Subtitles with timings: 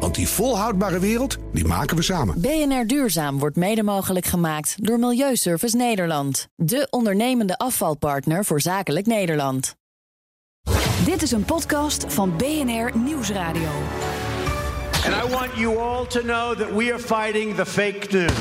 [0.00, 2.40] Want die volhoudbare wereld, die maken we samen.
[2.40, 6.48] BNR Duurzaam wordt mede mogelijk gemaakt door Milieuservice Nederland.
[6.56, 9.74] De ondernemende afvalpartner voor zakelijk Nederland.
[11.04, 13.68] Dit is een podcast van BNR Nieuwsradio.
[15.04, 18.32] And I want you all to know that we are fighting the fake news.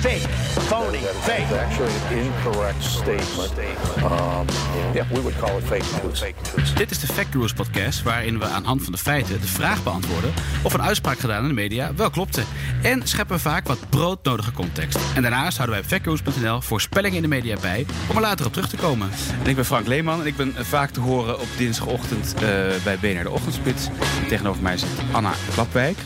[0.00, 0.28] Fake,
[0.66, 1.40] phony, fake.
[1.40, 3.52] It's actually an incorrect statement.
[3.96, 4.46] Um,
[4.94, 6.74] yeah, we would call it fake news.
[6.74, 9.46] Dit is de Fact Rules podcast waarin we aan de hand van de feiten de
[9.46, 10.32] vraag beantwoorden
[10.62, 12.42] of een uitspraak gedaan in de media wel klopte.
[12.82, 14.98] En scheppen we vaak wat broodnodige context.
[15.14, 18.52] En daarnaast houden wij op factrules.nl voorspellingen in de media bij om er later op
[18.52, 19.10] terug te komen.
[19.42, 22.40] En ik ben Frank Leeman en ik ben vaak te horen op dinsdagochtend eh,
[22.84, 23.86] bij BNR de Ochtendspits.
[24.22, 25.96] En tegenover mij zit Anna Klapwijk.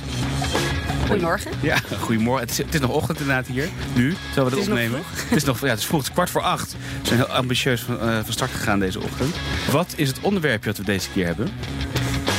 [1.09, 1.51] Goedemorgen.
[1.61, 2.43] Ja, goedemorgen.
[2.43, 3.69] Het is, het is nog ochtend inderdaad hier.
[3.95, 5.03] Nu, zullen we Het opnemen?
[5.05, 6.73] Het is nog ja, het is vroeg, het is kwart voor acht.
[6.73, 9.35] We zijn heel ambitieus van, eh, van start gegaan deze ochtend.
[9.71, 11.47] Wat is het onderwerpje dat we deze keer hebben?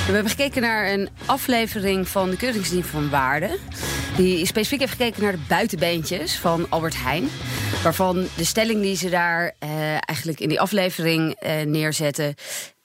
[0.05, 3.57] We hebben gekeken naar een aflevering van de Keuringsdienst van Waarde.
[4.15, 7.29] Die specifiek heeft gekeken naar de buitenbeentjes van Albert Heijn.
[7.83, 12.35] Waarvan de stelling die ze daar eh, eigenlijk in die aflevering eh, neerzetten...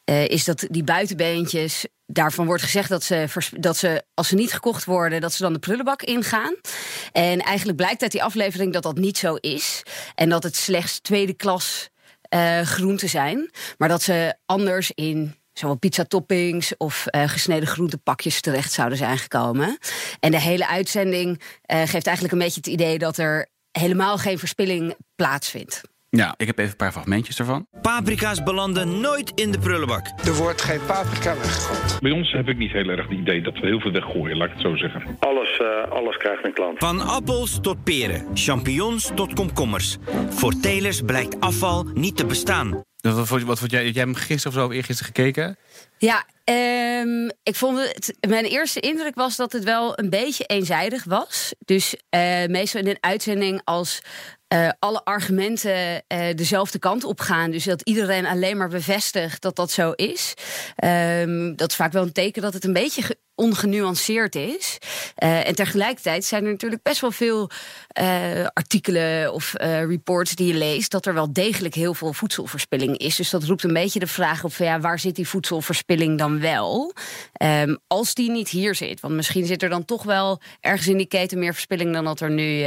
[0.05, 1.87] eh, is dat die buitenbeentjes...
[2.07, 3.27] Daarvan wordt gezegd dat ze,
[3.59, 6.55] dat ze, als ze niet gekocht worden, dat ze dan de prullenbak ingaan.
[7.13, 9.83] En eigenlijk blijkt uit die aflevering dat dat niet zo is.
[10.15, 11.89] En dat het slechts tweede klas
[12.23, 13.51] eh, groenten zijn.
[13.79, 19.19] Maar dat ze anders in zowel pizza toppings of eh, gesneden groentepakjes terecht zouden zijn
[19.19, 19.79] gekomen.
[20.21, 24.95] En de hele uitzending geeft eigenlijk een beetje het idee dat er helemaal geen verspilling
[25.17, 25.83] plaatsvindt.
[26.17, 27.67] Ja, ik heb even een paar fragmentjes ervan.
[27.83, 30.07] Paprika's belanden nooit in de prullenbak.
[30.25, 32.01] Er wordt geen paprika weggegooid.
[32.01, 34.47] Bij ons heb ik niet heel erg het idee dat we heel veel weggooien, laat
[34.47, 35.17] ik het zo zeggen.
[35.19, 36.79] Alles, eh, alles krijgt een klant.
[36.79, 39.97] Van appels tot peren, champignons tot komkommers.
[40.29, 42.83] Voor telers blijkt afval niet te bestaan.
[43.01, 45.57] Wat, wat, wat, vond jij, jij hebt hem gisteren of zo of eergisteren gekeken?
[45.99, 48.17] Ja, ehm, ik vond het.
[48.29, 51.55] Mijn eerste indruk was dat het wel een beetje eenzijdig was.
[51.59, 54.03] Dus eh, meestal in een uitzending als.
[54.55, 57.51] Eh, alle argumenten eh, dezelfde kant op gaan.
[57.51, 60.35] Dus dat iedereen alleen maar bevestigt dat dat zo is.
[60.77, 64.79] Ehm, dat is vaak wel een teken dat het een beetje ongenuanceerd is.
[65.15, 67.51] Eh, en tegelijkertijd zijn er natuurlijk best wel veel
[67.89, 70.91] eh, artikelen of eh, reports die je leest.
[70.91, 73.17] dat er wel degelijk heel veel voedselverspilling is.
[73.17, 76.41] Dus dat roept een beetje de vraag op: van, ja, waar zit die voedselverspilling dan
[76.41, 76.95] wel?
[77.33, 79.01] Ehm, als die niet hier zit.
[79.01, 81.93] Want misschien zit er dan toch wel ergens in die keten meer verspilling.
[81.93, 82.65] dan dat er nu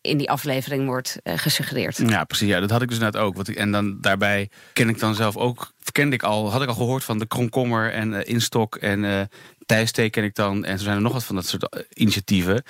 [0.00, 1.96] in die aflevering wordt gesuggereerd.
[1.96, 2.48] Ja, precies.
[2.48, 3.34] Ja, dat had ik dus net ook.
[3.36, 5.72] Want en dan daarbij ken ik dan zelf ook.
[5.92, 9.20] Kende ik al, had ik al gehoord van de kromkommer en eh, instok en eh
[9.66, 10.64] thijsthee ken ik dan.
[10.64, 12.62] En zo zijn er nog wat van dat soort eh, initiatieven.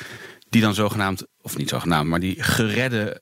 [0.48, 3.20] Die dan zogenaamd, of niet zogenaamd, maar die geredde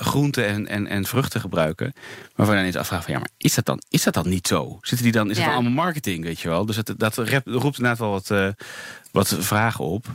[0.00, 1.92] groenten en, en, en vruchten gebruiken.
[2.34, 4.46] Waarvan je dan eens afvraagt van ja, maar is dat dan, is dat dan niet
[4.46, 4.78] zo?
[4.80, 5.42] Zitten die dan, is Ja.
[5.44, 6.66] dat dan allemaal marketing, weet je wel?
[6.66, 8.54] Dus het, dat rep- roept inderdaad wel wat,
[9.12, 10.06] wat vragen op.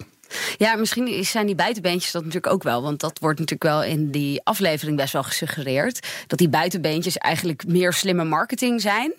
[0.57, 2.81] Ja, misschien is- zijn die buitenbeentjes dat natuurlijk ook wel.
[2.81, 6.07] Want dat wordt natuurlijk wel in die aflevering best wel gesuggereerd.
[6.27, 9.13] Dat die buitenbeentjes eigenlijk meer slimme marketing zijn.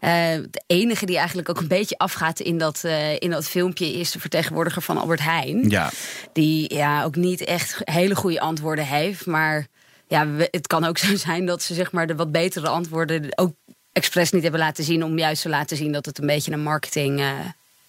[0.00, 0.10] Eh,
[0.50, 4.10] de enige die eigenlijk ook een beetje afgaat in dat, eh, in dat filmpje is
[4.10, 5.68] de vertegenwoordiger van Albert Heijn.
[5.68, 5.90] Ja,
[6.32, 9.26] Die ja, ook niet echt hele goede antwoorden heeft.
[9.26, 9.66] Maar
[10.08, 13.54] ja, het kan ook zo zijn dat ze zeg maar, de wat betere antwoorden ook
[13.92, 15.04] expres niet hebben laten zien.
[15.04, 17.30] Om juist te laten zien dat het een beetje een marketing eh,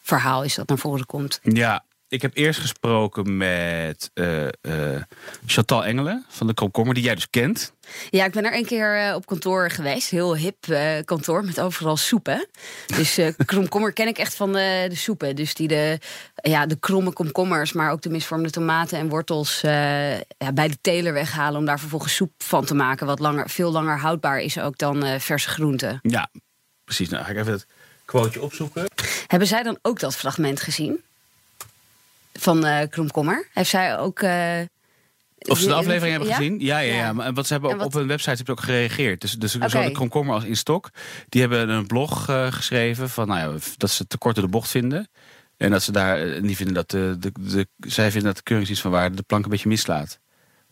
[0.02, 1.40] verhaal is dat naar voren komt.
[1.44, 1.84] Ja,
[2.16, 5.02] ik heb eerst gesproken met eh eh
[5.46, 7.74] Chantal Engelen van de Komkommer, die jij dus kent.
[8.10, 10.10] Ja, ik ben er een keer eh, op kantoor geweest.
[10.10, 12.48] Heel hip eh, kantoor met overal soepen.
[12.86, 15.36] Dus eh kromkommer ken ik echt van de, de soepen.
[15.36, 16.00] Dus die de,
[16.36, 20.78] ja, de kromme komkommers, maar ook de misvormde tomaten en wortels eh, ja, bij de
[20.82, 21.60] teler weghalen.
[21.60, 23.06] Om daar vervolgens soep van te maken.
[23.06, 26.00] Wat langer, veel langer houdbaar is ook dan eh, verse groenten.
[26.02, 26.30] Ja,
[26.84, 27.10] precies.
[27.10, 27.68] Nou, ga ik even het
[28.06, 28.86] quoteje opzoeken.
[29.28, 31.04] Hebben zij dan ook dat fragment gezien?
[32.40, 33.48] Van eh kromkommer?
[33.54, 34.20] Heeft zij ook.
[34.22, 34.60] eh,
[35.48, 36.36] Of ze de aflevering hebben ja?
[36.36, 36.60] gezien?
[36.60, 37.00] Ja, ja, ja.
[37.04, 37.14] Ja.
[37.14, 39.22] Maar wat ze hebben En op, wat- op hun website hebben ze ook gereageerd.
[39.22, 39.70] Dus, dus Oké.
[39.70, 40.90] zowel de Kromkommer als Instok,
[41.30, 44.50] die hebben een blog eh, geschreven van nou ja, dat ze te kort door de
[44.50, 45.10] bocht vinden.
[45.58, 48.84] En dat ze daar die vinden dat de, de, de, zij vinden dat de keuringsdienst
[48.84, 50.20] van waarde de plank een beetje mislaat.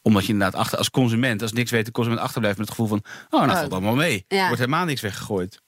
[0.02, 2.98] Omdat je inderdaad achter, als consument, als niks weet, de consument achterblijft met het gevoel
[3.00, 4.26] van, oh, nou valt allemaal mee.
[4.28, 4.44] Er Ja.
[4.48, 5.62] wordt helemaal niks weggegooid.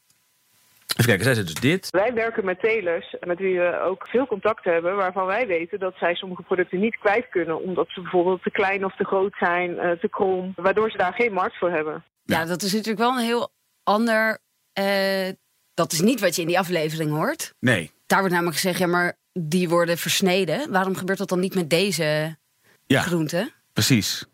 [0.96, 1.90] Even kijken, zij zei dus dit.
[1.90, 5.96] Wij werken met telers, met wie we ook veel contact hebben, waarvan wij weten dat
[6.00, 9.80] zij sommige producten niet kwijt kunnen, omdat ze bijvoorbeeld te klein of te groot zijn,
[9.80, 12.04] eh, te krom, waardoor ze daar geen markt voor hebben.
[12.24, 13.52] Ja, dat is natuurlijk wel een heel
[13.84, 14.40] ander
[14.74, 15.30] eh,
[15.74, 17.54] dat is niet wat je in die aflevering hoort.
[17.60, 17.92] Nee.
[18.06, 20.72] Daar wordt namelijk gezegd, ja, maar die worden versneden.
[20.72, 22.38] Waarom gebeurt dat dan niet met deze
[22.86, 23.02] Ja.
[23.02, 24.22] groenten Precies.
[24.22, 24.28] en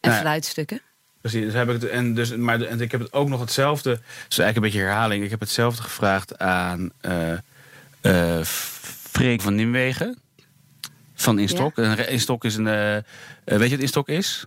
[0.00, 0.20] Nou ja.
[0.20, 0.80] fruitstukken?
[1.26, 3.90] Precies, dus heb ik het, en, dus, maar, en ik heb het ook nog hetzelfde.
[3.90, 5.24] Het is eigenlijk een beetje herhaling.
[5.24, 6.92] Ik heb hetzelfde gevraagd aan
[8.00, 8.40] eh,
[9.10, 10.18] Freek van Nimwegen.
[11.14, 11.78] Van Instok.
[11.78, 12.66] En Instok is een.
[12.66, 13.02] eh,
[13.44, 14.44] weet je wat Instok is?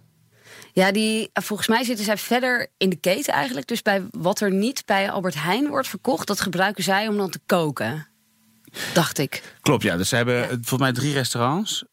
[0.74, 3.68] Ja, die, volgens mij zitten zij verder in de keten eigenlijk.
[3.68, 7.30] Dus bij wat er niet bij Albert Heijn wordt verkocht, dat gebruiken zij om dan
[7.30, 8.08] te koken.
[8.94, 9.56] Dacht ik.
[9.62, 9.98] Klopt, ja.
[9.98, 11.84] Dus ze hebben volgens mij drie restaurants: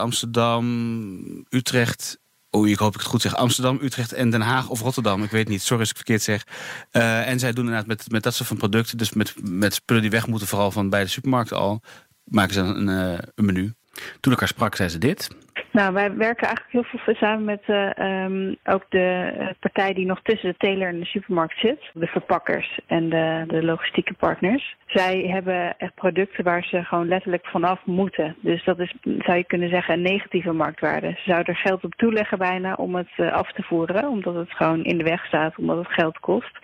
[0.00, 2.18] Amsterdam, Utrecht.
[2.56, 3.34] Oei, ik hoop ik het goed zeg.
[3.34, 5.22] Amsterdam, Utrecht en Den Haag of Rotterdam.
[5.22, 5.62] Ik weet niet.
[5.62, 6.46] Sorry als ik verkeerd zeg.
[6.90, 8.98] Eh, en zij doen inderdaad met, met dat soort van producten.
[8.98, 11.82] Dus met, met spullen die weg moeten, vooral van bij de supermarkt al.
[12.24, 13.74] Maken ze een, eh, een menu.
[14.20, 15.44] Toen ik haar sprak, zei ze dit.
[15.76, 20.06] Nou, wij werken eigenlijk heel veel samen met eh, ehm, ook de eh, partij die
[20.06, 21.90] nog tussen de teler en de supermarkt zit.
[21.92, 24.76] De verpakkers en de, de logistieke partners.
[24.86, 28.36] Zij hebben echt producten waar ze gewoon letterlijk vanaf moeten.
[28.40, 31.10] Dus dat is, zou je kunnen zeggen, een negatieve marktwaarde.
[31.10, 34.08] Ze zouden er geld op toeleggen bijna om het eh, af te voeren.
[34.08, 36.58] Omdat het gewoon in de weg staat, omdat het geld kost.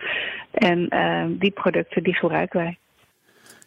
[0.51, 2.77] En ehm, die producten, die gebruiken wij.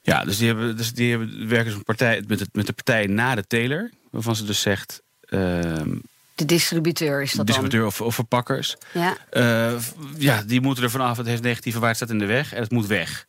[0.07, 2.73] Ja, dus die, hebben, dus die hebben, werken dus een partij, met, het, met de
[2.73, 3.91] partij na de teler.
[4.11, 5.03] Waarvan ze dus zegt.
[5.21, 5.97] ehm,
[6.35, 7.47] De distributeur is dat dan.
[7.47, 8.77] distributeur of, of verpakkers.
[8.93, 9.15] Ja.
[9.31, 9.73] Eh,
[10.19, 11.17] ja, die moeten er vanaf.
[11.17, 13.27] Het heeft negatieve waarde, staat in de weg en het moet weg.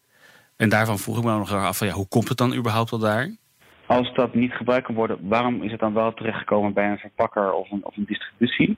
[0.55, 2.99] En daarvan vroeg ik me nog af van ja, hoe komt het dan überhaupt al
[2.99, 3.35] daar?
[3.85, 7.51] Als dat niet gebruikt kan worden, waarom is het dan wel terechtgekomen bij een verpakker
[7.53, 8.77] of een, of een distributie?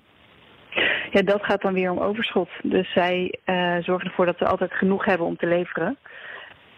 [1.11, 2.49] Ja, dat gaat dan weer om overschot.
[2.63, 5.97] Dus zij eh, zorgen ervoor dat ze altijd genoeg hebben om te leveren.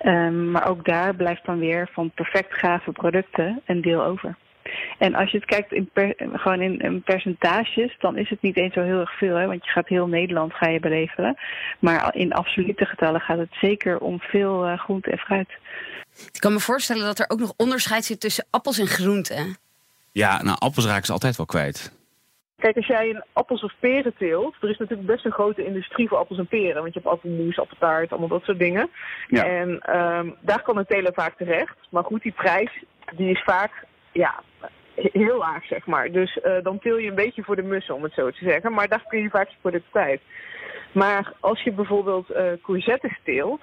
[0.01, 4.35] Ehm, maar ook daar blijft dan weer van perfect gave producten een deel over.
[4.97, 8.57] En als je het kijkt in per- gewoon in, in percentages, dan is het niet
[8.57, 9.35] eens zo heel erg veel.
[9.35, 9.47] Hè?
[9.47, 11.37] Want je gaat heel Nederland ga je beleveren.
[11.79, 15.49] Maar in absolute getallen gaat het zeker om veel eh, groente en fruit.
[16.33, 19.57] Ik kan me voorstellen dat er ook nog onderscheid zit tussen appels en groenten.
[20.11, 22.00] Ja, nou, appels raken ze altijd wel kwijt.
[22.61, 26.07] Kijk, als jij een appels of peren teelt, er is natuurlijk best een grote industrie
[26.07, 26.81] voor appels en peren.
[26.81, 28.89] Want je hebt appelmoes, appeltaart, allemaal dat soort dingen.
[29.27, 29.45] Ja.
[29.45, 31.75] En ehm, daar kan een teler vaak terecht.
[31.89, 32.83] Maar goed, die prijs
[33.15, 34.43] die is vaak ja,
[34.95, 36.11] he- heel laag, zeg maar.
[36.11, 38.73] Dus eh, dan teel je een beetje voor de mussen, om het zo te zeggen.
[38.73, 40.21] Maar daar kun je vaak je product kwijt.
[40.91, 43.61] Maar als je bijvoorbeeld eh courgettes teelt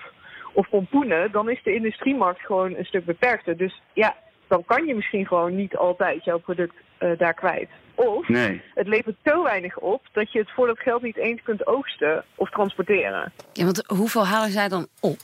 [0.53, 3.57] of pompoenen, dan is de industriemarkt gewoon een stuk beperkter.
[3.57, 4.17] Dus ja,
[4.47, 7.69] dan kan je misschien gewoon niet altijd jouw product eh, daar kwijt.
[7.95, 8.63] Of Nee.
[8.75, 12.25] het levert zo weinig op dat je het voor dat geld niet eens kunt oogsten
[12.35, 13.33] of transporteren.
[13.53, 15.21] Ja, want hoeveel halen zij dan op?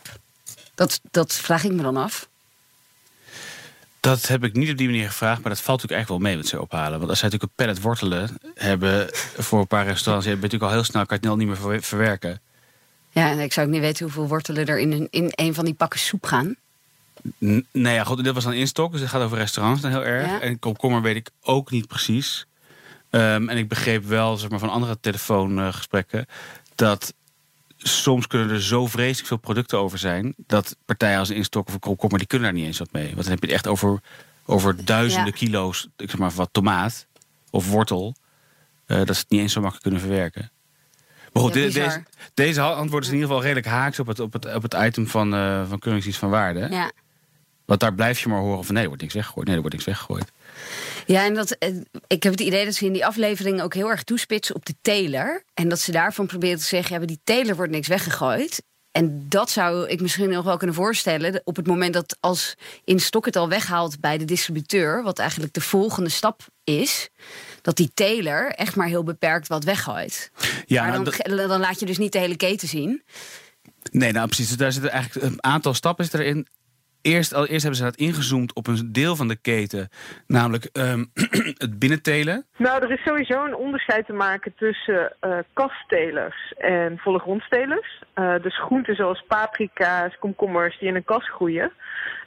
[0.75, 2.29] Dat, dat vraag ik me dan af.
[4.01, 6.37] Dat heb ik niet op die manier gevraagd, maar dat valt natuurlijk eigenlijk wel mee
[6.43, 6.99] wat ze ophalen.
[6.99, 9.07] Want als zij natuurlijk een pallet wortelen hebben
[9.37, 11.57] voor een paar restaurants, heb je natuurlijk al heel snel kan je het niet meer
[11.57, 12.41] verwe- verwerken.
[13.11, 15.65] Ja, en ik zou ook niet weten hoeveel wortelen er in een, in een van
[15.65, 16.57] die pakken soep gaan.
[17.45, 20.05] N- nee, ja, goed, dit was dan instok, dus het gaat over restaurants dan heel
[20.05, 20.27] erg.
[20.27, 20.41] Ja.
[20.41, 22.47] En komkommer weet ik ook niet precies.
[23.11, 26.27] Ehm, en ik begreep wel zeg maar, van andere telefoongesprekken
[26.75, 27.15] dat
[27.79, 32.19] soms kunnen er zo vreselijk veel producten over zijn dat partijen als instok of komkommer
[32.19, 33.07] die kunnen daar niet eens wat mee.
[33.07, 34.01] Want dan heb je het echt over,
[34.45, 35.37] over duizenden Ja.
[35.39, 37.07] kilo's, ik zeg maar wat tomaat
[37.51, 38.15] of wortel,
[38.87, 40.51] eh, dat ze het niet eens zo makkelijk kunnen verwerken.
[41.33, 41.89] Maar goed, Ja, de- bizar.
[41.89, 42.03] deze,
[42.35, 45.07] deze antwoord is in ieder geval redelijk haaks op het, op het, op het item
[45.09, 46.67] van, eh van Keuringsdienst van Waarde.
[46.71, 46.91] Ja.
[47.65, 49.47] Want daar blijf je maar horen van nee, er wordt niks weggegooid.
[49.47, 50.33] Nee, er wordt niks weggegooid.
[51.07, 51.69] Ja, en dat, eh,
[52.07, 54.75] ik heb het idee dat ze in die aflevering ook heel erg toespitsen op de
[54.83, 55.43] teler.
[55.55, 58.63] En dat ze daarvan proberen te zeggen, ja, die teler wordt niks weggegooid.
[58.93, 61.41] En dat zou ik misschien nog wel kunnen voorstellen.
[61.45, 62.55] Op het moment dat als
[62.85, 67.09] in stok het al weghaalt bij de distributeur, wat eigenlijk de volgende stap is,
[67.63, 70.31] dat die teler echt maar heel beperkt wat weggooit.
[70.67, 73.03] Ja, maar dan, dat- dan laat je dus niet de hele keten zien.
[73.91, 74.49] nee, nou precies.
[74.49, 76.47] Dus daar zitten eigenlijk een aantal stappen erin.
[77.13, 79.89] Eerst, al, eerst hebben ze het ingezoomd op een deel van de keten,
[80.27, 81.05] namelijk ehm,
[81.65, 82.47] het binnentelen.
[82.57, 88.03] Nou, er is sowieso een onderscheid te maken tussen eh kastelers en volle grondstelers.
[88.15, 91.73] Eh, dus groenten zoals paprika's, komkommers die in een kas groeien,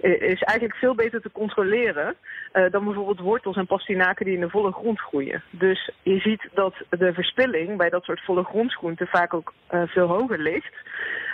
[0.01, 2.15] is eigenlijk veel beter te controleren
[2.51, 5.43] eh, dan bijvoorbeeld wortels en pastinaken die in de volle grond groeien.
[5.49, 10.39] Dus je ziet dat de verspilling bij dat soort volle grondsgroenten vaak ook veel hoger
[10.39, 10.75] ligt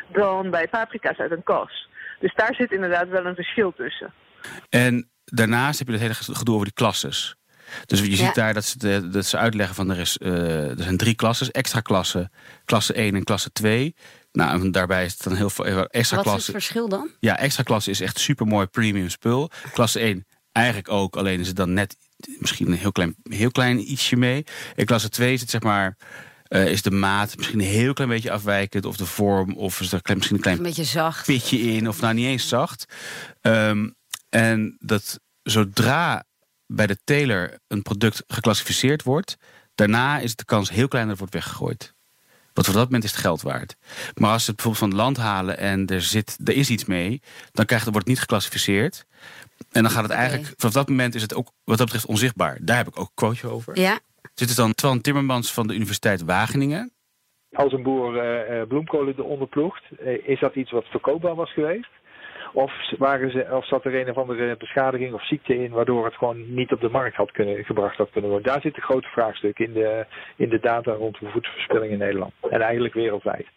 [0.08, 1.92] dan bij paprika's uit een kas.
[2.24, 4.14] Dus daar zit inderdaad wel een verschil tussen.
[4.70, 7.36] En daarnaast heb je het hele gedoe over die klasses.
[7.86, 8.16] Dus je Ja.
[8.16, 11.16] ziet daar dat ze, de- dat ze uitleggen van er, is, eh, er zijn drie
[11.16, 12.32] klasses, extra klassen,
[12.66, 13.96] klasse 1 en klasse 2.
[14.32, 16.52] Nou, en daarbij is het dan heel veel extra wat is klasse.
[16.52, 17.10] het verschil dan?
[17.20, 19.50] Ja, extra klasse is echt super mooi premium spul.
[19.74, 21.96] Klasse 1 eigenlijk ook, alleen is het dan net
[22.40, 24.44] misschien een heel klein, heel klein ietsje mee.
[24.76, 25.98] In klasse 2 zit zeg maar
[26.54, 28.86] Eh, is de maat misschien een heel klein beetje afwijkend?
[28.86, 29.54] Of de vorm?
[29.56, 31.26] Of is er misschien een klein Een beetje zacht.
[31.26, 31.88] pitje in?
[31.88, 32.86] Of nou niet eens zacht.
[33.42, 33.90] Ehm,
[34.30, 36.24] en dat zodra
[36.66, 39.38] bij de teler een product geclassificeerd wordt...
[39.76, 41.94] daarna is de kans heel klein dat het wordt weggegooid.
[42.54, 43.76] Want voor dat moment is het geld waard.
[44.14, 46.86] Maar als ze het bijvoorbeeld van het land halen en er, zit, er is iets
[46.86, 47.22] mee...
[47.52, 49.06] dan krijgt, wordt het niet geclassificeerd.
[49.72, 50.54] En dan gaat het eigenlijk...
[50.58, 52.58] Vanaf dat moment is het ook wat dat betreft onzichtbaar.
[52.62, 53.80] Daar heb ik ook een quoteje over.
[53.80, 54.00] Ja.
[54.36, 56.92] Dit is dan Twan Timmermans van de Universiteit Wageningen.
[57.52, 61.54] Als een boer eh, eh, bloemkolen eronder ploegt, eh, is dat iets wat verkoopbaar was
[61.54, 61.90] geweest?
[62.54, 66.16] Of, waren ze, of zat er een of andere beschadiging of ziekte in waardoor het
[66.16, 68.52] gewoon niet op de markt had kunnen, gebracht had kunnen worden?
[68.52, 72.34] Daar zit een grote vraagstuk in de, in de data rond de voedselverspilling in Nederland.
[72.50, 73.48] En eigenlijk wereldwijd.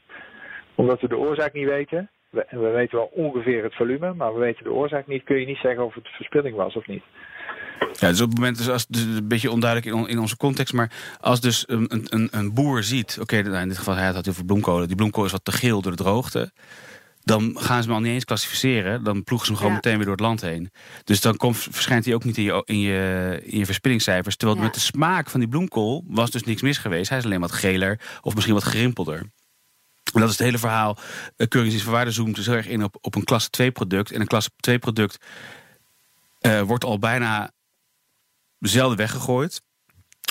[0.74, 2.10] Omdat we de oorzaak niet weten.
[2.30, 5.24] We, we weten wel ongeveer het volume, maar we weten de oorzaak niet.
[5.24, 7.04] Kun je niet zeggen of het verspilling was of niet.
[7.98, 10.36] Ja, dus op het moment, dus als, dus een beetje onduidelijk in, on- in onze
[10.36, 14.12] context, maar als dus een, een, een boer ziet, oké, nou, in dit geval hij
[14.12, 16.52] had heel veel bloemkolen, die bloemkool is wat te geel door de droogte,
[17.24, 19.80] dan gaan ze hem al niet eens klassificeren, dan ploegen ze hem gewoon Ja.
[19.84, 20.70] meteen weer door het land heen.
[21.04, 24.58] Dus dan komt, verschijnt hij ook niet in je, in je, in je verspillingscijfers, terwijl
[24.58, 24.64] Ja.
[24.64, 27.08] met de smaak van die bloemkool was dus niks mis geweest.
[27.08, 29.18] Hij is alleen wat geler of misschien wat gerimpelder.
[29.18, 30.98] En dat is het hele verhaal.
[31.36, 34.10] Keuringsdienst van Waarde zoomt dus heel erg in op, op een klasse 2 product.
[34.12, 35.18] En een klasse 2 product
[36.40, 37.50] eh, wordt al bijna
[38.66, 39.62] zelden weggegooid.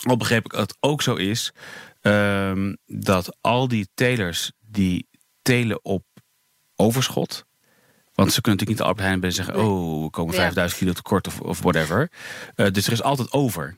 [0.03, 1.51] Al begreep ik dat het ook zo is
[2.01, 5.07] ehm, dat al die telers die
[5.41, 6.03] telen op
[6.75, 7.45] overschot.
[8.13, 10.41] Want ze kunnen natuurlijk niet de Albert Heijn binnen zeggen: Oh, we komen Ja.
[10.41, 12.11] 5000 kilo tekort of, of whatever.
[12.55, 13.77] Eh, dus er is altijd over.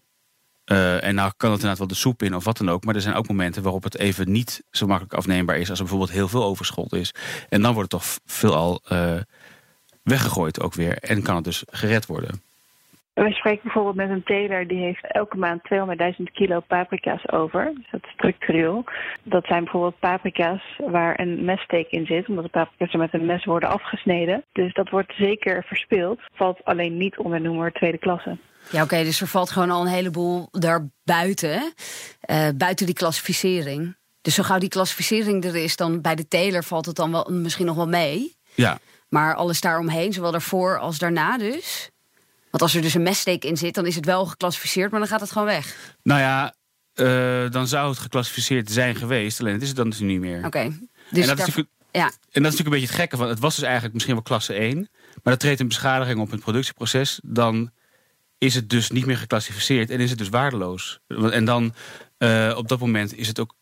[0.64, 2.84] Eh, en nou kan het inderdaad wel de soep in of wat dan ook.
[2.86, 5.70] Maar er zijn ook momenten waarop het even niet zo makkelijk afneembaar is.
[5.70, 7.14] Als er bijvoorbeeld heel veel overschot is.
[7.50, 9.18] En dan wordt het toch veelal eh
[10.04, 10.98] weggegooid ook weer.
[10.98, 12.42] En kan het dus gered worden.
[13.24, 17.72] Wij spreken bijvoorbeeld met een teler die heeft elke maand 200.000 kilo paprika's over.
[17.76, 18.84] Dus dat is structureel.
[19.24, 23.26] Dat zijn bijvoorbeeld paprika's waar een messteek in zit, omdat de paprika's er met een
[23.26, 24.44] mes worden afgesneden.
[24.52, 26.20] Dus dat wordt zeker verspeeld.
[26.34, 28.38] Valt alleen niet onder noemer tweede klasse.
[28.72, 31.74] Ja, oké, dus er valt gewoon al een heleboel daarbuiten,
[32.20, 33.98] eh buiten die klassificering.
[34.22, 37.30] Dus zo gauw die klassificering er is, dan bij de teler valt het dan wel,
[37.32, 38.36] misschien nog wel mee.
[38.56, 38.78] Ja,
[39.10, 41.92] Maar alles daaromheen, zowel daarvoor als daarna dus.
[42.52, 45.10] Want als er dus een messteek in zit, dan is het wel geclassificeerd, maar dan
[45.10, 45.96] gaat het gewoon weg.
[46.04, 46.54] nou ja,
[46.94, 49.40] eh, dan zou het geclassificeerd zijn geweest.
[49.40, 50.46] Alleen het is het dan dus niet meer.
[50.46, 50.60] Oké.
[50.60, 51.56] en, Dus dat is
[51.92, 52.12] ja, en
[52.44, 53.18] dat is natuurlijk een beetje het gekke.
[53.18, 54.90] Van, het was dus eigenlijk misschien wel klasse 1.
[55.24, 57.20] Maar er treedt een beschadiging op in het productieproces.
[57.24, 57.72] Dan
[58.38, 61.00] is het dus niet meer geclassificeerd en is het dus waardeloos.
[61.08, 61.74] En dan
[62.18, 63.54] eh, op dat moment is het ook,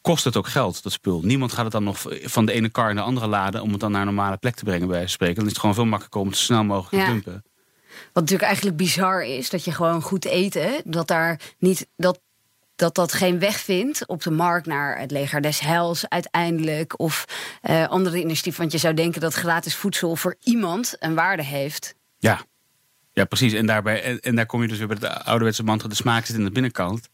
[0.00, 1.20] kost het ook geld, dat spul.
[1.22, 3.62] Niemand gaat het dan nog van de ene kar naar de andere laden...
[3.62, 5.34] om het dan naar een normale plek te brengen, bij spreken.
[5.34, 7.04] Dan is het gewoon veel makkelijker om het zo snel mogelijk Ja.
[7.04, 7.44] te dumpen.
[8.12, 12.20] Wat natuurlijk eigenlijk bizar is, dat je gewoon goed eten, dat daar niet dat
[12.76, 17.24] dat dat geen weg vindt op de markt naar het leger des heils uiteindelijk of
[17.62, 18.60] eh, andere initiatieven.
[18.60, 21.94] Want je zou denken dat gratis voedsel voor iemand een waarde heeft.
[22.18, 22.44] Ja,
[23.12, 23.52] ja precies.
[23.52, 25.88] En, daarbij, en, en daar kom je dus weer bij de ouderwetse mantra...
[25.88, 27.08] de smaak zit in de binnenkant.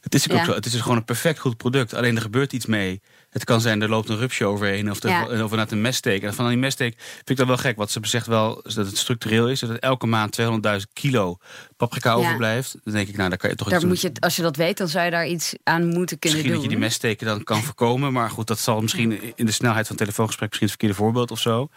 [0.00, 0.34] Het is Ja.
[0.34, 0.54] ook zo.
[0.54, 1.94] Het is dus gewoon een perfect goed product.
[1.94, 3.00] Alleen er gebeurt iets mee.
[3.36, 4.90] Het kan zijn, er loopt een rupsje overheen.
[4.90, 5.44] Of, er, Ja.
[5.44, 6.22] of een messteek.
[6.22, 7.76] En van die messteek vind ik dat wel gek.
[7.76, 9.60] Want ze zegt wel dat het structureel is.
[9.60, 11.36] Dat het elke maand 200.000 kilo
[11.76, 12.16] paprika Ja.
[12.16, 12.76] overblijft.
[12.84, 14.56] Dan denk ik, nou, daar kan je toch Daar iets moet je, als je dat
[14.56, 16.62] weet, dan zou je daar iets aan moeten kunnen Misschien dat doen.
[16.62, 18.12] je die messteken dan kan voorkomen.
[18.12, 20.48] Maar goed, dat zal misschien in de snelheid van het telefoongesprek...
[20.48, 21.68] misschien het verkeerde voorbeeld of zo.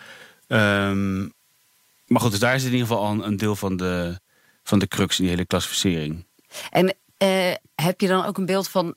[0.47, 1.19] Ehm,
[2.05, 4.19] maar goed, dus daar is in ieder geval al een, een deel van de,
[4.63, 6.25] van de crux in die hele klassificering.
[6.69, 8.95] En eh, heb je dan ook een beeld van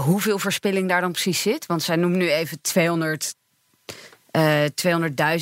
[0.00, 1.66] hoeveel verspilling daar dan precies zit?
[1.66, 3.34] Want zij noemen nu even 200,
[4.30, 4.64] eh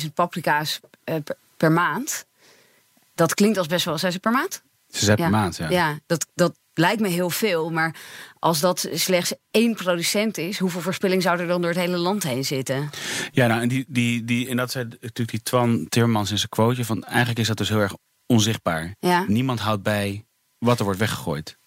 [0.03, 2.25] 200.000 paprika's eh, per, per maand.
[3.15, 4.63] Dat klinkt als best wel, zijn ze per maand?
[4.89, 5.69] Ze zijn per maand, ja.
[5.69, 7.71] Ja, dat, dat lijkt me heel veel.
[7.71, 7.95] Maar
[8.39, 12.23] als dat slechts één producent is, hoeveel verspilling zou er dan door het hele land
[12.23, 12.89] heen zitten?
[13.31, 16.49] Ja, nou, en, die, die, die, en dat zei natuurlijk die Twan Timmermans in zijn
[16.49, 16.85] quoteje...
[16.85, 18.95] van eigenlijk is dat dus heel erg onzichtbaar.
[18.99, 19.25] Ja.
[19.27, 20.25] Niemand houdt bij
[20.57, 21.57] wat er wordt weggegooid.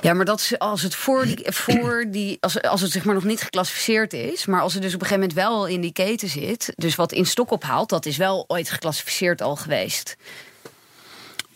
[0.00, 3.14] Ja, maar dat is als het voor die, voor die als, als het zeg maar
[3.14, 5.92] nog niet geclassificeerd is, maar als het dus op een gegeven moment wel in die
[5.92, 10.16] keten zit, dus wat in stok ophaalt, dat is wel ooit geclassificeerd al geweest.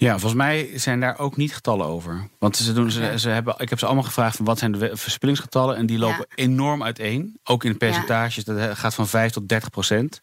[0.01, 2.29] Ja, volgens mij zijn daar ook niet getallen over.
[2.39, 4.91] Want ze doen, ze, ze hebben, ik heb ze allemaal gevraagd van wat zijn de
[4.97, 5.77] verspillingsgetallen.
[5.77, 7.39] En die lopen enorm uiteen.
[7.45, 8.45] Ook in percentages.
[8.45, 10.23] Dat gaat van 5 tot 30 procent.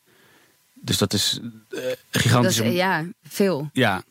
[0.74, 1.40] Dus dat is
[1.70, 2.60] eh, Dat gigantisch.
[2.60, 3.70] is, eh, ja, veel.
[3.74, 4.04] Ja.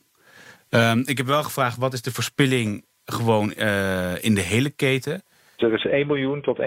[0.69, 5.23] Ehm, ik heb wel gevraagd wat is de verspilling gewoon eh, in de hele keten.
[5.57, 6.65] Er is 1 miljoen tot 1,7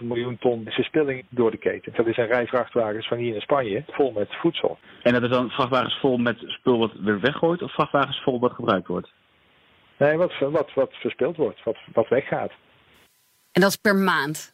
[0.00, 1.92] miljoen ton verspilling door de keten.
[1.96, 4.78] Dat is een rij vrachtwagens van hier in Spanje vol met voedsel.
[5.02, 8.52] En dat is dan vrachtwagens vol met spul wat weer weggooit of vrachtwagens vol wat
[8.52, 9.08] gebruikt wordt?
[9.98, 12.50] Nee, wat, wat, wat verspild wordt, wat, wat weggaat.
[13.52, 14.52] En dat is per maand?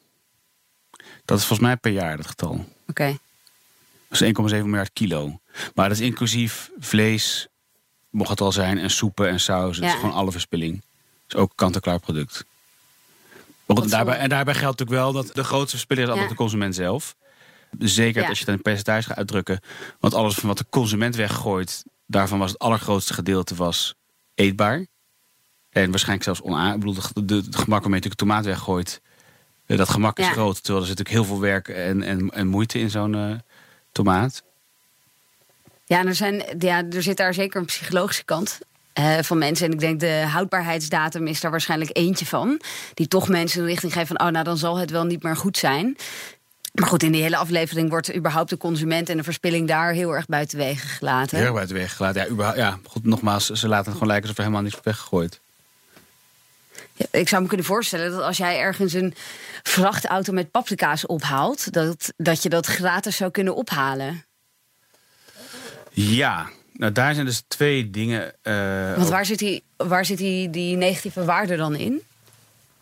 [1.24, 2.64] Dat is volgens mij per jaar, dat getal.
[2.88, 3.16] Oké.
[4.08, 5.38] Dat is 1,7 miljard kilo.
[5.74, 7.48] Maar dat is inclusief vlees,
[8.10, 9.68] mocht het al zijn, en soepen en Ja.
[9.68, 10.82] is gewoon alle verspilling.
[11.34, 12.44] Is ook kant-en-klaar product.
[13.66, 16.28] Maar goed, en daarbij, en daarbij geldt natuurlijk wel dat de grootste verspiller is altijd
[16.28, 16.32] Ja.
[16.34, 17.16] de consument zelf.
[17.78, 18.28] Zeker Ja.
[18.28, 19.60] als je het in een percentage gaat uitdrukken.
[20.00, 23.94] Want alles van wat de consument weggooit, daarvan was het allergrootste gedeelte was
[24.34, 24.86] eetbaar.
[25.70, 26.40] En waarschijnlijk zelfs.
[26.74, 29.00] Ik bedoel, de, de, het gemak waarmee je natuurlijk tomaat weggooit.
[29.66, 30.32] eh, Dat gemak is Ja.
[30.32, 30.62] groot.
[30.62, 33.34] Terwijl er zit natuurlijk heel veel werk en, en, en moeite in zo'n eh,
[33.92, 34.42] tomaat.
[35.84, 38.58] Ja, en er, zijn, ja, er zit daar zeker een psychologische kant
[38.94, 39.66] eh, van mensen.
[39.66, 42.60] En ik denk de houdbaarheidsdatum is daar waarschijnlijk eentje van.
[42.94, 44.26] Die toch mensen de richting geven van...
[44.26, 45.96] oh, nou, dan zal het wel niet meer goed zijn.
[46.72, 49.08] Maar goed, in die hele aflevering wordt überhaupt de consument...
[49.08, 51.36] en de verspilling daar heel erg buiten wegen gelaten.
[51.36, 52.22] Heel erg buiten weg gelaten.
[52.22, 55.40] Ja, überhaupt, ja, goed, nogmaals, ze laten het gewoon lijken alsof er helemaal niks weggegooid.
[56.92, 59.14] Ja, ik zou me kunnen voorstellen dat als jij ergens een
[59.62, 61.72] vrachtauto met paprika's ophaalt...
[61.72, 64.24] dat, dat je dat gratis zou kunnen ophalen.
[65.90, 68.32] Ja, nou daar zijn dus twee dingen.
[68.42, 72.00] eh, Want waar zit, die, waar zit die, die negatieve waarde dan in?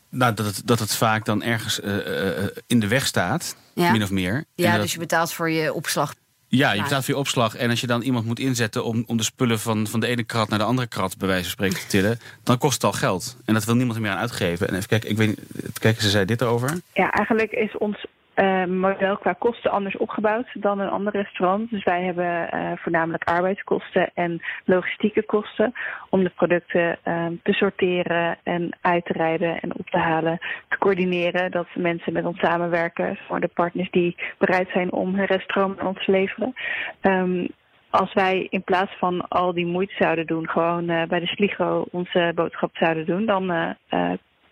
[0.09, 3.91] Nou, dat het, dat het vaak dan ergens eh, eh, in de weg staat, Ja.
[3.93, 4.45] min of meer.
[4.55, 6.15] Ja, dat- dus je betaalt voor je opslag.
[6.49, 7.57] ja, je betaalt voor je opslag.
[7.57, 10.25] En als je dan iemand moet inzetten om, om de spullen van, van de ene
[10.25, 12.93] krat naar de andere krat, bij wijze van spreken, te tillen, dan kost het al
[12.93, 13.37] geld.
[13.45, 14.69] En dat wil niemand er meer aan uitgeven.
[14.69, 16.81] En even kijken, ik weet even kijken, ze zei dit erover.
[16.95, 21.71] Ja, eigenlijk is ons eh, model qua kosten anders opgebouwd dan een ander restaurant.
[21.71, 25.73] Dus wij hebben eh, voornamelijk arbeidskosten en logistieke kosten
[26.11, 30.79] om de producten eh, te sorteren en uit te rijden en op te halen, te
[30.79, 31.51] coördineren.
[31.51, 35.87] Dat mensen met ons samenwerken voor de partners die bereid zijn om hun restaurant aan
[35.87, 36.55] ons te leveren.
[37.01, 37.47] Ehm,
[37.91, 42.33] als wij in plaats van al die moeite zouden doen, gewoon bij de Sligo onze
[42.35, 43.77] boodschap zouden doen, dan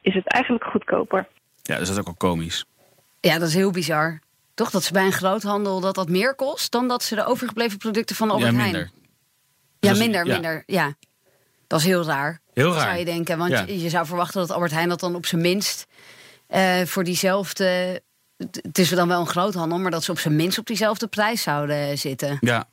[0.00, 1.26] is het eigenlijk goedkoper.
[1.62, 2.64] Ja, dus dat is ook al komisch.
[3.20, 4.18] Ja, dat is heel bizar.
[4.54, 7.78] Toch dat ze bij een groothandel dat dat meer kost dan dat ze de overgebleven
[7.78, 8.72] producten van Albert ja, Heijn.
[8.72, 8.90] minder.
[9.80, 10.32] Ja, is- minder, ja.
[10.32, 10.62] minder.
[10.66, 10.94] Ja.
[11.66, 12.40] Dat is heel raar.
[12.54, 12.82] Heel raar.
[12.82, 13.38] Zou je denken.
[13.38, 13.64] Want Ja.
[13.66, 15.86] je, je zou verwachten dat Albert Heijn dat dan op zijn minst
[16.46, 18.02] eh, voor diezelfde.
[18.36, 21.06] Het het is dan wel een groothandel, maar dat ze op zijn minst op diezelfde
[21.06, 22.36] prijs zouden zitten.
[22.40, 22.68] Ja,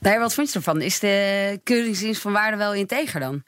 [0.00, 0.80] Daar, wat vind je ervan?
[0.80, 3.42] Is de keuringsdienst van waarde wel integer dan?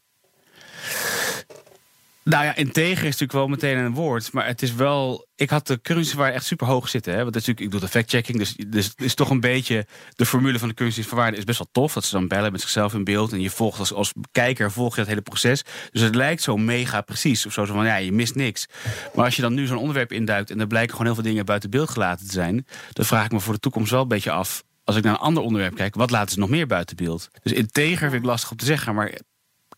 [2.25, 4.33] Nou ja, integer is natuurlijk wel meteen een woord.
[4.33, 5.29] Maar het is wel.
[5.35, 7.15] Ik had de currencywaarde echt super hoog zitten.
[7.15, 7.23] Hè?
[7.23, 8.39] Want is natuurlijk, ik doe de fact-checking.
[8.39, 9.87] Dus, dus het is toch een beetje.
[10.15, 11.93] De formule van de currencywaarde is best wel tof.
[11.93, 13.33] Dat ze dan bellen met zichzelf in beeld.
[13.33, 15.63] En je volgt als, als kijker volg je dat hele proces.
[15.91, 17.47] Dus het lijkt zo mega precies.
[17.47, 18.67] Of zo, zo van ja, je mist niks.
[19.15, 20.51] Maar als je dan nu zo'n onderwerp induikt.
[20.51, 22.67] en er blijken gewoon heel veel dingen buiten beeld gelaten te zijn.
[22.93, 24.63] dan vraag ik me voor de toekomst wel een beetje af.
[24.85, 27.29] Als ik naar een ander onderwerp kijk, wat laten ze nog meer buiten beeld?
[27.43, 28.95] Dus integer vind ik lastig om te zeggen.
[28.95, 29.19] Maar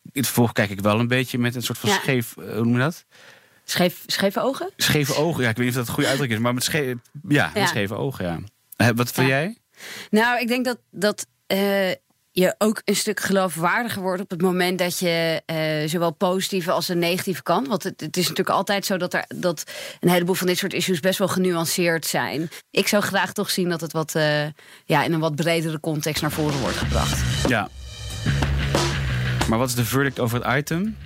[0.05, 1.97] in het vervolg kijk ik wel een beetje met een soort van Ja.
[1.97, 2.37] scheef.
[2.37, 3.05] eh, Hoe noem je dat?
[3.65, 4.71] Scheef, scheve ogen?
[4.77, 6.99] Scheve ogen, ja, ik weet niet of dat een goede uitdruk is, maar met, sche
[7.29, 7.67] ja, met Ja.
[7.67, 8.25] scheve ogen,
[8.77, 8.93] ja.
[8.95, 9.57] Wat vind jij?
[10.11, 11.91] Nou, ik denk dat, dat eh,
[12.31, 16.89] je ook een stuk geloofwaardiger wordt op het moment dat je eh, zowel positieve als
[16.89, 17.67] een negatieve kant.
[17.69, 19.65] Want het, het is natuurlijk altijd zo dat, er, dat
[20.01, 22.51] een heleboel van dit soort issues best wel genuanceerd zijn.
[22.71, 24.13] Ik zou graag toch zien dat het wat,
[24.85, 27.49] ja, in een wat bredere context naar voren wordt gebracht.
[27.49, 27.69] Ja.
[29.53, 30.97] Maar wat is de verdict over het item?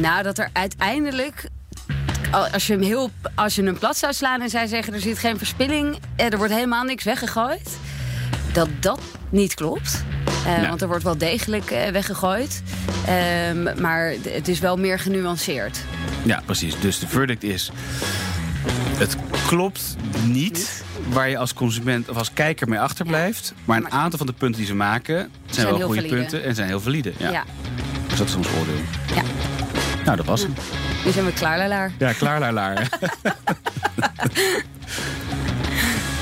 [0.00, 1.48] Nou, dat er uiteindelijk.
[2.30, 3.10] al- Als je hem heel.
[3.34, 5.98] Als je hem plat zou slaan en zij zeggen er zit geen verspilling.
[6.16, 7.78] eh, Er wordt helemaal niks weggegooid.
[8.52, 10.04] Dat dat niet klopt.
[10.46, 10.68] Eh, Nee.
[10.68, 12.62] Want er wordt wel degelijk eh, weggegooid.
[13.06, 15.78] Ehm, maar het is wel meer genuanceerd.
[16.22, 16.80] Ja, precies.
[16.80, 17.70] Dus de verdict is...
[18.96, 23.54] Het klopt niet waar je als consument of als kijker mee achterblijft.
[23.64, 25.16] Maar een aantal van de punten die ze maken...
[25.16, 26.16] zijn, Zijn wel goede valide.
[26.16, 27.12] punten en zijn heel valide.
[27.16, 27.30] Ja.
[27.30, 27.44] Ja.
[28.16, 28.80] Dus dat is ons oordeel.
[29.14, 29.22] Ja.
[30.04, 30.54] Nou, dat was hem.
[31.04, 31.92] Nu zijn we klaar, Lalaar.
[31.98, 32.88] Ja, klaar, laar, laar.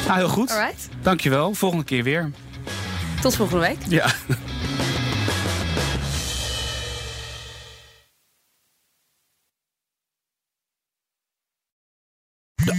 [0.06, 0.50] nou, heel goed.
[0.50, 0.88] Alright.
[1.02, 1.54] Dankjewel.
[1.54, 2.30] Volgende keer weer.
[3.20, 3.78] Tot volgende week.
[3.88, 4.06] Ja.